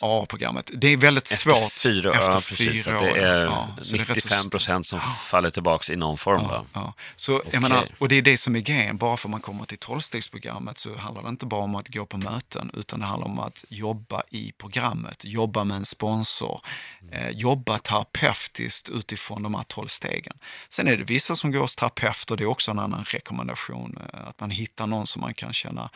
[0.00, 0.70] A-programmet.
[0.74, 1.72] Det är väldigt efter svårt.
[1.72, 3.14] Fyra, efter ja, precis, fyra år.
[3.14, 6.42] Det är ja, 95 procent som faller tillbaka i någon form.
[6.50, 6.94] Ja, ja.
[7.16, 7.50] Så, okay.
[7.52, 8.96] jag menar, och det är det som är grejen.
[8.96, 12.06] Bara för att man kommer till tolvstegsprogrammet så handlar det inte bara om att gå
[12.06, 16.60] på möten, utan det handlar om att jobba i programmet, jobba med en sponsor,
[17.02, 17.14] mm.
[17.14, 20.38] eh, jobba terapeutiskt utifrån de här tolv stegen.
[20.70, 23.98] Sen är det vissa som går hos terapeut och det är också en annan rekommendation,
[24.12, 25.90] eh, att man hittar någon som man kan känna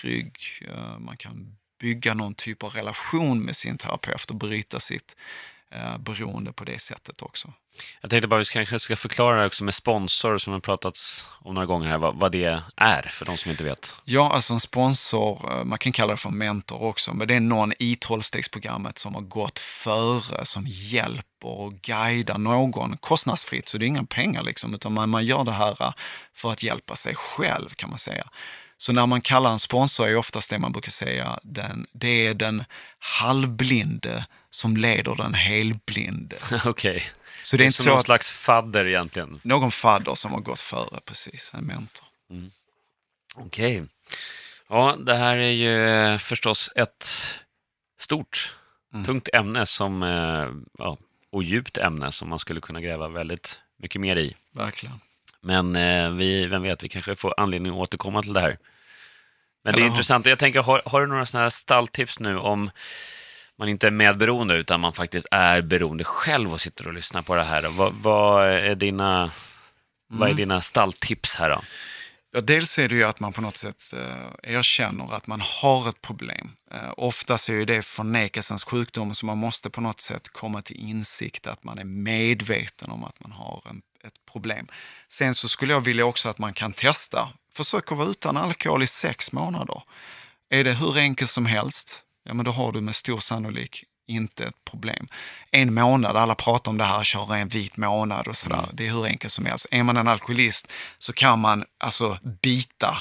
[0.00, 0.38] trygg,
[0.68, 5.16] eh, man kan bygga någon typ av relation med sin terapeut och bryta sitt
[5.70, 7.52] eh, beroende på det sättet också.
[8.00, 11.28] Jag tänkte bara att vi kanske ska förklara det också med sponsor som har pratats
[11.40, 13.94] om några gånger här, vad, vad, det är för de som inte vet.
[14.04, 17.40] Ja, alltså en sponsor, eh, man kan kalla det för mentor också, men det är
[17.40, 23.84] någon i tolvstegsprogrammet som har gått före, som hjälper och guidar någon kostnadsfritt, så det
[23.84, 25.92] är inga pengar liksom, utan man, man gör det här eh,
[26.34, 28.28] för att hjälpa sig själv kan man säga.
[28.78, 32.34] Så när man kallar en sponsor är oftast det man brukar säga, den, det är
[32.34, 32.64] den
[32.98, 36.36] halvblinde som leder den helblinde.
[36.64, 36.70] Okej.
[36.70, 37.02] Okay.
[37.42, 39.40] Så det är, det är inte som så någon att, slags fadder egentligen?
[39.42, 42.06] Någon fadder som har gått före, precis, en mentor.
[42.30, 42.50] Mm.
[43.34, 43.76] Okej.
[43.76, 43.88] Okay.
[44.68, 47.08] Ja, det här är ju eh, förstås ett
[47.98, 48.54] stort,
[48.92, 49.04] mm.
[49.04, 50.98] tungt ämne som, eh, ja,
[51.30, 54.34] och djupt ämne som man skulle kunna gräva väldigt mycket mer i.
[54.52, 55.00] Verkligen.
[55.46, 58.58] Men eh, vi, vem vet, vi kanske får anledning att återkomma till det här.
[59.64, 60.26] Men det är intressant.
[60.26, 62.70] Jag tänker, har, har du några sådana här stalltips nu om
[63.58, 67.34] man inte är medberoende utan man faktiskt är beroende själv och sitter och lyssnar på
[67.34, 67.68] det här.
[67.68, 69.30] Vad, vad är, dina, mm.
[70.08, 70.36] vad är mm.
[70.36, 71.60] dina stalltips här då?
[72.32, 75.88] Ja, dels är det ju att man på något sätt eh, erkänner att man har
[75.88, 76.50] ett problem.
[76.70, 80.76] Eh, oftast är ju det förnekelsens sjukdom, så man måste på något sätt komma till
[80.76, 84.68] insikt att man är medveten om att man har en, ett problem.
[85.08, 87.28] Sen så skulle jag vilja också att man kan testa.
[87.54, 89.82] Försök att vara utan alkohol i sex månader.
[90.50, 94.44] Är det hur enkelt som helst, ja men då har du med stor sannolikhet inte
[94.44, 95.06] ett problem.
[95.50, 98.56] En månad, alla pratar om det här, köra en vit månad och sådär.
[98.56, 98.70] Mm.
[98.72, 99.66] Det är hur enkelt som helst.
[99.70, 102.98] Är man en alkoholist så kan man alltså bita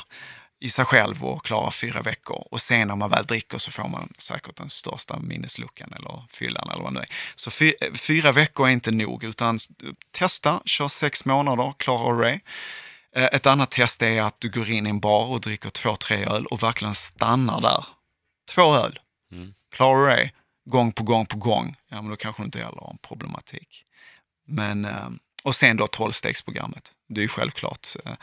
[0.65, 2.47] i sig själv och klara fyra veckor.
[2.51, 6.69] Och sen när man väl dricker så får man säkert den största minnesluckan eller fyllan
[6.69, 7.09] eller vad det är.
[7.35, 7.51] Så
[7.93, 9.59] fyra veckor är inte nog, utan
[10.11, 12.39] testa, kör sex månader, klarar du det.
[13.15, 15.95] Eh, ett annat test är att du går in i en bar och dricker två,
[15.95, 17.85] tre öl och verkligen stannar där.
[18.55, 18.99] Två öl.
[19.31, 19.53] Mm.
[19.71, 20.31] Klarar du det?
[20.65, 23.85] gång på gång på gång, ja men då kanske du inte heller har en problematik.
[24.47, 25.09] Men, eh,
[25.43, 26.93] och sen då tolvstegsprogrammet.
[27.07, 28.17] Det är ju självklart eh, eh,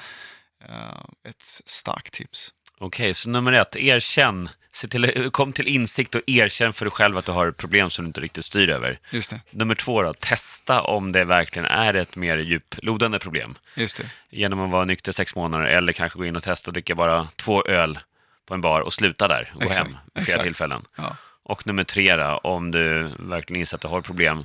[1.29, 2.53] ett starkt tips.
[2.79, 6.93] Okej, okay, så nummer ett, erkänn se till, kom till insikt och erkänn för dig
[6.93, 8.99] själv att du har problem som du inte riktigt styr över.
[9.11, 9.41] Just det.
[9.51, 13.55] Nummer två, då, testa om det verkligen är ett mer djuplodande problem.
[13.77, 14.11] Just det.
[14.31, 17.29] Genom att vara nykter sex månader eller kanske gå in och testa att dricka bara
[17.37, 17.99] två öl
[18.47, 20.83] på en bar och sluta där och gå Exakt, hem vid flera tillfällen.
[20.97, 21.17] Ja.
[21.45, 24.45] Och nummer tre, då, om du verkligen inser att du har problem,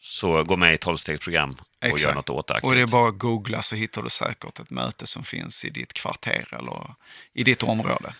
[0.00, 2.14] så gå med i tolvstegsprogram och gör Exakt.
[2.14, 2.60] något åt det.
[2.62, 5.70] Och det är bara att googla så hittar du säkert ett möte som finns i
[5.70, 6.94] ditt kvarter eller
[7.34, 8.14] i ditt område.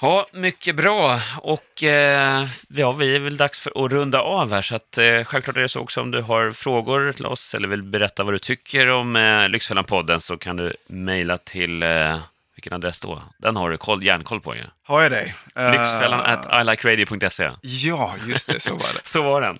[0.00, 1.20] Ja, mycket bra.
[1.40, 4.62] Och eh, ja, vi är väl dags för att runda av här.
[4.62, 7.68] Så att, eh, självklart är det så också om du har frågor till oss eller
[7.68, 12.18] vill berätta vad du tycker om eh, Lyxfällan-podden så kan du mejla till, eh,
[12.56, 13.22] vilken adress då?
[13.38, 14.62] Den har du koll, järnkoll på ju.
[14.82, 15.34] Har jag det?
[15.72, 17.50] Lyxfällan Eh, at ilikeradio.se.
[17.60, 19.00] Ja, just det, så var det.
[19.04, 19.58] Så var den.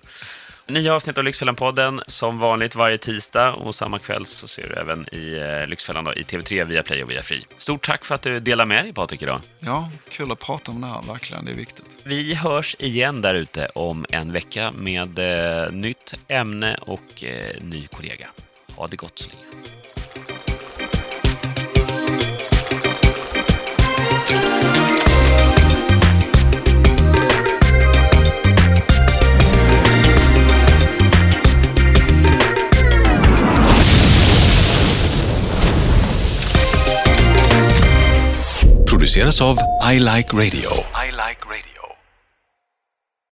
[0.67, 5.15] Nya avsnitt av Lyxfällan-podden som vanligt varje tisdag och samma kväll så ser du även
[5.15, 7.45] i eh, Lyxfällan då, i TV3, via Play och via Free.
[7.57, 9.41] Stort tack för att du delar med dig Patrik idag.
[9.59, 11.45] Ja, kul att prata om det här, verkligen.
[11.45, 11.85] Det är viktigt.
[12.03, 17.87] Vi hörs igen där ute om en vecka med eh, nytt ämne och eh, ny
[17.87, 18.27] kollega.
[18.75, 19.45] Ha det gott så länge.
[39.15, 39.57] Produceras av
[39.93, 40.69] I Like Radio.
[40.93, 41.74] I like radio.